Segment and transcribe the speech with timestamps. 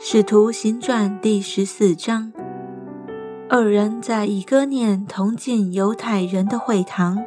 [0.00, 2.32] 使徒行传第十四章，
[3.48, 7.18] 二人在以哥念同进犹太人的会堂，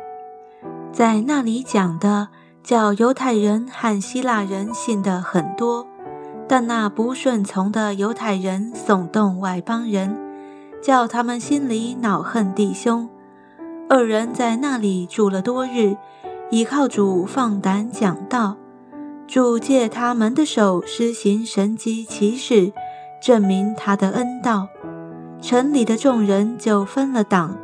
[0.89, 2.29] 在那里讲的，
[2.63, 5.85] 叫犹太人和希腊人信的很多，
[6.47, 10.17] 但那不顺从的犹太人耸动外邦人，
[10.81, 13.09] 叫他们心里恼恨弟兄。
[13.89, 15.97] 二人在那里住了多日，
[16.49, 18.55] 倚靠主放胆讲道。
[19.31, 22.73] 主借他们的手施行神迹奇事，
[23.21, 24.67] 证明他的恩道。
[25.41, 27.57] 城里的众人就分了党，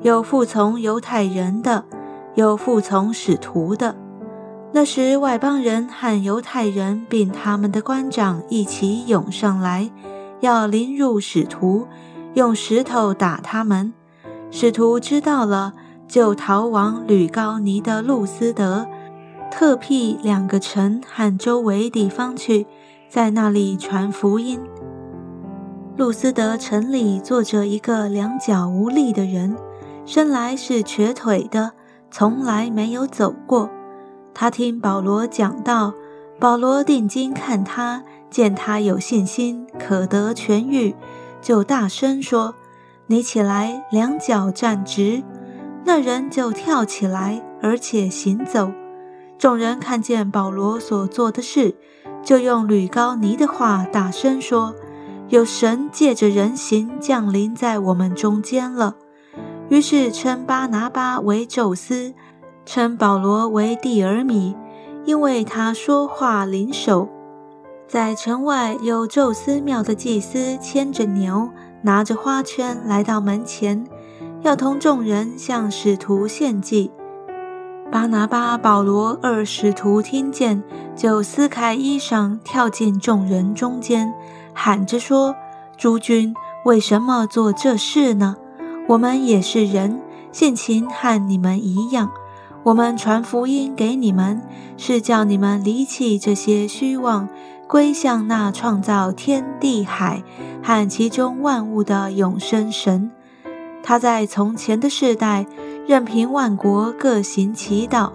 [0.00, 1.84] 有服从犹太人的，
[2.36, 3.94] 有服从使徒的。
[4.72, 9.90] 那时外邦人和犹太人并他们的官长一起涌上来，
[10.40, 11.86] 要临入使徒，
[12.32, 13.92] 用石头打他们。
[14.50, 15.74] 使徒知道了，
[16.08, 18.86] 就逃往吕高尼的路斯德。
[19.50, 22.66] 特辟两个城和周围地方去，
[23.08, 24.60] 在那里传福音。
[25.96, 29.56] 路斯德城里坐着一个两脚无力的人，
[30.06, 31.72] 生来是瘸腿的，
[32.10, 33.68] 从来没有走过。
[34.32, 35.92] 他听保罗讲道，
[36.38, 40.94] 保罗定睛看他，见他有信心，可得痊愈，
[41.42, 42.54] 就大声说
[43.08, 45.22] ：“你起来，两脚站直。”
[45.84, 48.70] 那人就跳起来，而且行走。
[49.40, 51.74] 众人看见保罗所做的事，
[52.22, 54.74] 就用吕高尼的话大声说
[55.30, 58.96] ：“有神借着人形降临在我们中间了。”
[59.70, 62.12] 于是称巴拿巴为宙斯，
[62.66, 64.54] 称保罗为蒂尔米，
[65.06, 67.08] 因为他说话灵手。
[67.88, 71.48] 在城外有宙斯庙的祭司牵着牛，
[71.80, 73.86] 拿着花圈来到门前，
[74.42, 76.90] 要同众人向使徒献祭。
[77.90, 80.62] 巴拿巴、保罗二使徒听见，
[80.94, 84.14] 就撕开衣裳，跳进众人中间，
[84.54, 85.34] 喊着说
[85.76, 86.32] ：“诸君，
[86.64, 88.36] 为什么做这事呢？
[88.86, 90.00] 我们也是人，
[90.30, 92.12] 性情和你们一样。
[92.62, 94.40] 我们传福音给你们，
[94.76, 97.28] 是叫你们离弃这些虚妄，
[97.66, 100.22] 归向那创造天地海
[100.62, 103.10] 和其中万物的永生神。
[103.82, 105.44] 他在从前的世代。”
[105.90, 108.12] 任凭万国各行其道，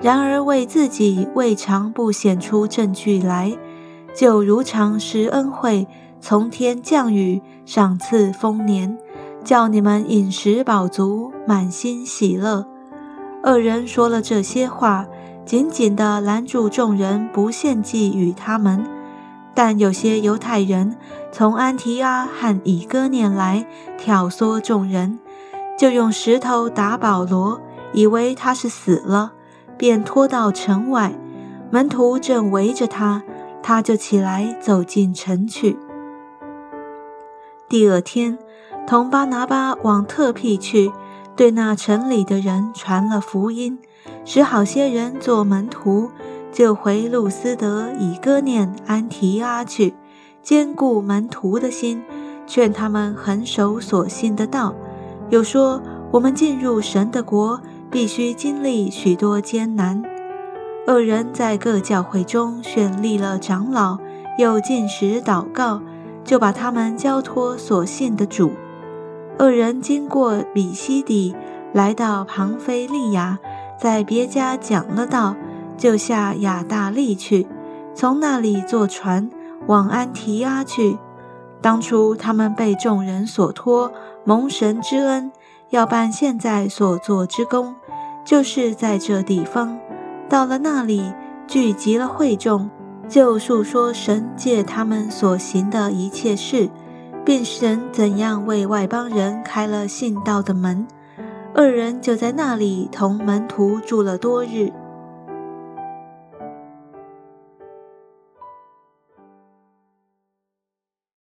[0.00, 3.58] 然而为自己未尝不显出证据来，
[4.14, 5.88] 就如常施恩惠，
[6.20, 8.96] 从天降雨，赏赐丰年，
[9.42, 12.64] 叫你们饮食饱足，满心喜乐。
[13.42, 15.04] 二人说了这些话，
[15.44, 18.84] 紧紧地拦住众人，不献祭与他们。
[19.52, 20.96] 但有些犹太人
[21.32, 23.66] 从安提阿和以哥念来，
[23.98, 25.18] 挑唆众人。
[25.80, 27.58] 就用石头打保罗，
[27.94, 29.32] 以为他是死了，
[29.78, 31.14] 便拖到城外。
[31.70, 33.22] 门徒正围着他，
[33.62, 35.78] 他就起来走进城去。
[37.66, 38.38] 第二天，
[38.86, 40.92] 同巴拿巴往特庇去，
[41.34, 43.78] 对那城里的人传了福音，
[44.26, 46.10] 使好些人做门徒，
[46.52, 49.94] 就回路斯德、以哥念、安提阿去，
[50.42, 52.02] 兼顾门徒的心，
[52.46, 54.74] 劝他们恒守所信的道。
[55.30, 55.80] 又说，
[56.10, 60.02] 我们进入神的国，必须经历许多艰难。
[60.86, 63.98] 二人在各教会中选立了长老，
[64.38, 65.80] 又进食祷告，
[66.24, 68.50] 就把他们交托所信的主。
[69.38, 71.34] 二人经过比西底，
[71.72, 73.38] 来到庞菲利亚，
[73.80, 75.36] 在别家讲了道，
[75.76, 77.46] 就下亚大利去，
[77.94, 79.30] 从那里坐船
[79.68, 80.98] 往安提阿去。
[81.60, 83.92] 当初他们被众人所托。
[84.22, 85.32] 蒙神之恩，
[85.70, 87.74] 要办现在所做之功，
[88.22, 89.78] 就是在这地方。
[90.28, 91.12] 到了那里，
[91.46, 92.68] 聚集了会众，
[93.08, 96.68] 就述说神借他们所行的一切事，
[97.24, 100.86] 并神怎样为外邦人开了信道的门。
[101.54, 104.70] 二人就在那里同门徒住了多日。